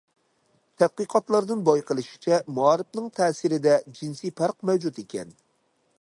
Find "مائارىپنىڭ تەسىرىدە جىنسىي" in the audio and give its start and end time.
2.55-4.37